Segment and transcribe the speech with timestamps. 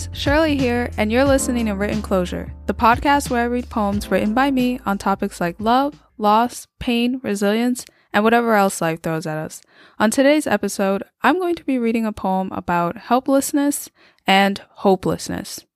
[0.00, 4.10] Guys, Shirley here, and you're listening to Written Closure, the podcast where I read poems
[4.10, 9.26] written by me on topics like love, loss, pain, resilience, and whatever else life throws
[9.26, 9.60] at us.
[9.98, 13.90] On today's episode, I'm going to be reading a poem about helplessness
[14.26, 15.66] and hopelessness.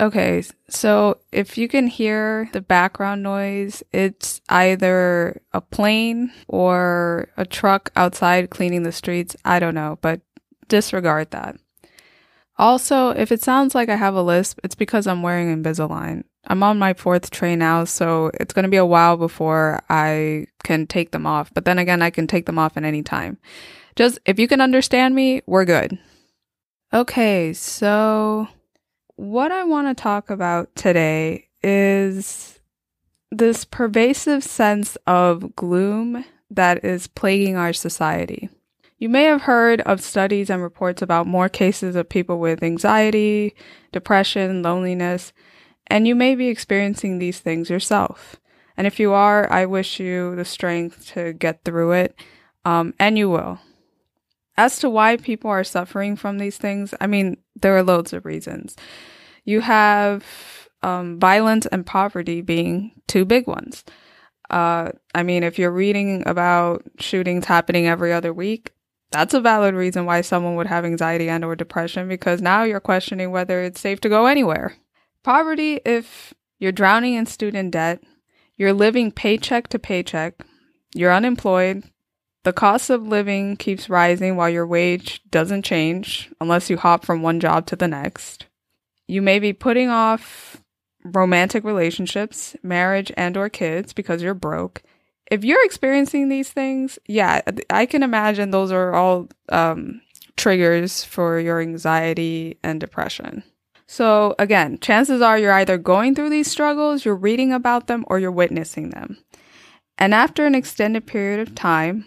[0.00, 7.44] Okay, so if you can hear the background noise, it's either a plane or a
[7.44, 9.36] truck outside cleaning the streets.
[9.44, 10.20] I don't know, but
[10.68, 11.56] disregard that.
[12.62, 16.22] Also, if it sounds like I have a lisp, it's because I'm wearing Invisalign.
[16.46, 20.46] I'm on my fourth tray now, so it's going to be a while before I
[20.62, 21.52] can take them off.
[21.52, 23.38] But then again, I can take them off at any time.
[23.96, 25.98] Just if you can understand me, we're good.
[26.94, 28.46] Okay, so
[29.16, 32.60] what I want to talk about today is
[33.32, 38.50] this pervasive sense of gloom that is plaguing our society.
[39.02, 43.52] You may have heard of studies and reports about more cases of people with anxiety,
[43.90, 45.32] depression, loneliness,
[45.88, 48.36] and you may be experiencing these things yourself.
[48.76, 52.14] And if you are, I wish you the strength to get through it,
[52.64, 53.58] um, and you will.
[54.56, 58.24] As to why people are suffering from these things, I mean, there are loads of
[58.24, 58.76] reasons.
[59.44, 60.24] You have
[60.84, 63.82] um, violence and poverty being two big ones.
[64.48, 68.71] Uh, I mean, if you're reading about shootings happening every other week,
[69.12, 72.80] that's a valid reason why someone would have anxiety and or depression because now you're
[72.80, 74.76] questioning whether it's safe to go anywhere.
[75.22, 78.02] Poverty if you're drowning in student debt,
[78.56, 80.44] you're living paycheck to paycheck,
[80.94, 81.84] you're unemployed,
[82.44, 87.22] the cost of living keeps rising while your wage doesn't change unless you hop from
[87.22, 88.46] one job to the next.
[89.06, 90.60] You may be putting off
[91.04, 94.82] romantic relationships, marriage and or kids because you're broke
[95.30, 97.40] if you're experiencing these things, yeah,
[97.70, 100.00] I can imagine those are all um,
[100.36, 103.42] triggers for your anxiety and depression.
[103.86, 108.18] So, again, chances are you're either going through these struggles, you're reading about them, or
[108.18, 109.18] you're witnessing them.
[109.98, 112.06] And after an extended period of time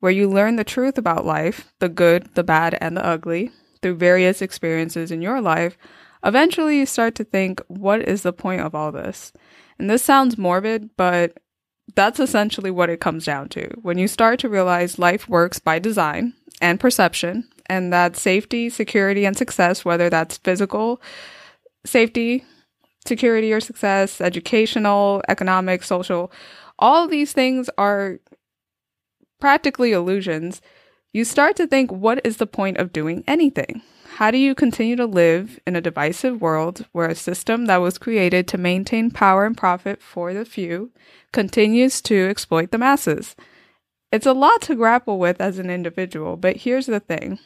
[0.00, 3.50] where you learn the truth about life, the good, the bad, and the ugly,
[3.82, 5.76] through various experiences in your life,
[6.24, 9.32] eventually you start to think, what is the point of all this?
[9.78, 11.38] And this sounds morbid, but
[11.94, 13.68] that's essentially what it comes down to.
[13.82, 19.24] When you start to realize life works by design and perception, and that safety, security,
[19.24, 21.00] and success, whether that's physical
[21.86, 22.44] safety,
[23.06, 26.32] security, or success, educational, economic, social,
[26.78, 28.18] all these things are
[29.40, 30.60] practically illusions.
[31.12, 33.82] You start to think, what is the point of doing anything?
[34.20, 37.96] How do you continue to live in a divisive world where a system that was
[37.96, 40.90] created to maintain power and profit for the few
[41.32, 43.34] continues to exploit the masses?
[44.12, 47.38] It's a lot to grapple with as an individual, but here's the thing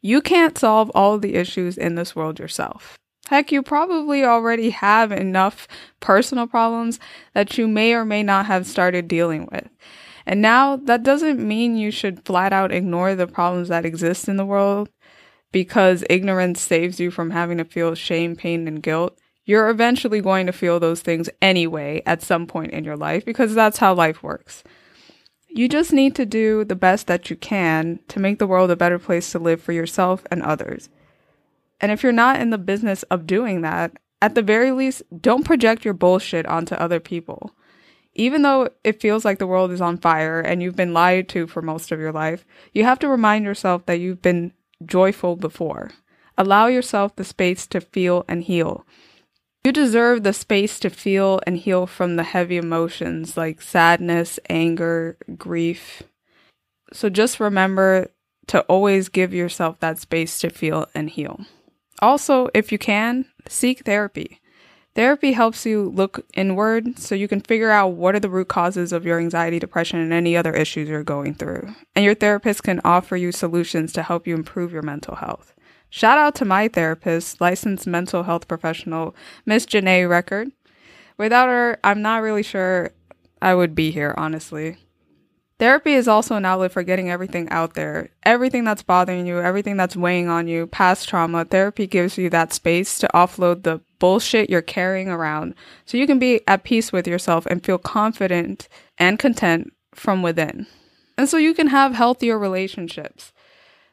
[0.00, 2.98] you can't solve all the issues in this world yourself.
[3.28, 5.68] Heck, you probably already have enough
[6.00, 6.98] personal problems
[7.34, 9.68] that you may or may not have started dealing with.
[10.26, 14.36] And now that doesn't mean you should flat out ignore the problems that exist in
[14.36, 14.88] the world
[15.52, 20.46] because ignorance saves you from having to feel shame, pain, and guilt, you're eventually going
[20.46, 24.22] to feel those things anyway at some point in your life because that's how life
[24.22, 24.64] works.
[25.48, 28.76] You just need to do the best that you can to make the world a
[28.76, 30.88] better place to live for yourself and others.
[31.80, 33.92] And if you're not in the business of doing that,
[34.22, 37.54] at the very least, don't project your bullshit onto other people.
[38.14, 41.46] Even though it feels like the world is on fire and you've been lied to
[41.46, 44.52] for most of your life, you have to remind yourself that you've been
[44.84, 45.90] joyful before.
[46.36, 48.86] Allow yourself the space to feel and heal.
[49.64, 55.16] You deserve the space to feel and heal from the heavy emotions like sadness, anger,
[55.38, 56.02] grief.
[56.92, 58.10] So just remember
[58.48, 61.40] to always give yourself that space to feel and heal.
[62.00, 64.40] Also, if you can, seek therapy.
[64.94, 68.92] Therapy helps you look inward so you can figure out what are the root causes
[68.92, 71.74] of your anxiety, depression, and any other issues you're going through.
[71.96, 75.54] And your therapist can offer you solutions to help you improve your mental health.
[75.88, 79.14] Shout out to my therapist, licensed mental health professional,
[79.46, 80.52] Miss Janae Record.
[81.16, 82.90] Without her, I'm not really sure
[83.40, 84.76] I would be here, honestly.
[85.62, 88.10] Therapy is also an outlet for getting everything out there.
[88.24, 92.52] Everything that's bothering you, everything that's weighing on you, past trauma, therapy gives you that
[92.52, 95.54] space to offload the bullshit you're carrying around
[95.84, 98.68] so you can be at peace with yourself and feel confident
[98.98, 100.66] and content from within.
[101.16, 103.32] And so you can have healthier relationships.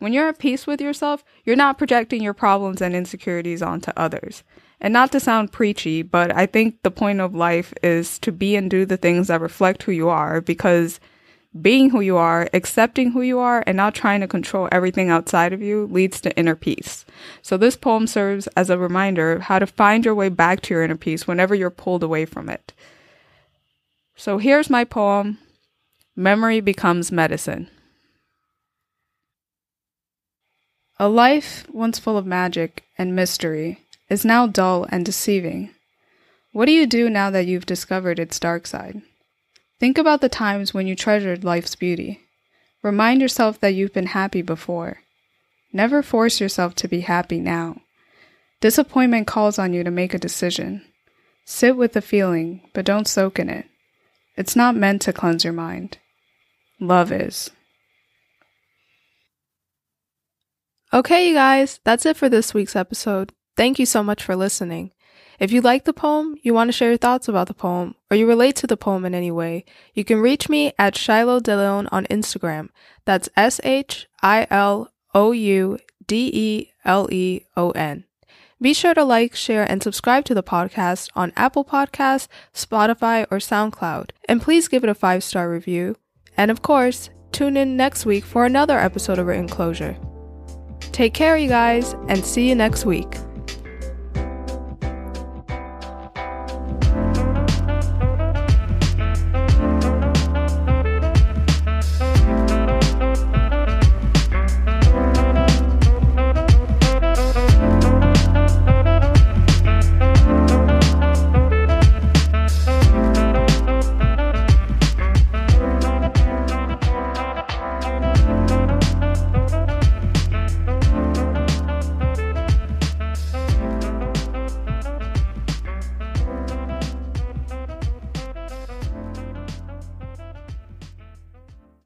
[0.00, 4.42] When you're at peace with yourself, you're not projecting your problems and insecurities onto others.
[4.82, 8.54] And not to sound preachy, but I think the point of life is to be
[8.54, 11.00] and do the things that reflect who you are because
[11.60, 15.52] being who you are, accepting who you are, and not trying to control everything outside
[15.52, 17.04] of you leads to inner peace.
[17.42, 20.74] So this poem serves as a reminder of how to find your way back to
[20.74, 22.72] your inner peace whenever you're pulled away from it.
[24.16, 25.38] So here's my poem,
[26.16, 27.68] Memory Becomes Medicine.
[30.98, 35.70] A life once full of magic and mystery is now dull and deceiving.
[36.52, 39.02] What do you do now that you've discovered its dark side?
[39.84, 42.20] Think about the times when you treasured life's beauty.
[42.82, 45.00] Remind yourself that you've been happy before.
[45.74, 47.82] Never force yourself to be happy now.
[48.62, 50.80] Disappointment calls on you to make a decision.
[51.44, 53.66] Sit with the feeling, but don't soak in it.
[54.38, 55.98] It's not meant to cleanse your mind.
[56.80, 57.50] Love is.
[60.94, 63.34] Okay, you guys, that's it for this week's episode.
[63.54, 64.92] Thank you so much for listening.
[65.38, 68.16] If you like the poem, you want to share your thoughts about the poem, or
[68.16, 71.88] you relate to the poem in any way, you can reach me at Shilou DeLeon
[71.90, 72.68] on Instagram.
[73.04, 78.04] That's S H I L O U D E L E O N.
[78.60, 83.38] Be sure to like, share, and subscribe to the podcast on Apple Podcasts, Spotify, or
[83.38, 84.10] SoundCloud.
[84.28, 85.96] And please give it a five star review.
[86.36, 89.96] And of course, tune in next week for another episode of Written Closure.
[90.92, 93.16] Take care, you guys, and see you next week.